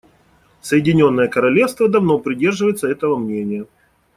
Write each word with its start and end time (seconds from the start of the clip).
Соединенное 0.61 1.27
Королевство 1.27 1.87
давно 1.87 2.17
придерживается 2.17 2.87
этого 2.87 3.17
мнения. 3.17 3.67